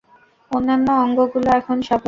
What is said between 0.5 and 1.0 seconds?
অন্যান্য